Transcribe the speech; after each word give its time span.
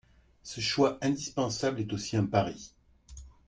Ce 0.41 0.61
choix 0.61 0.97
indispensable 1.03 1.79
est 1.81 1.93
aussi 1.93 2.17
un 2.17 2.25
pari. 2.25 2.73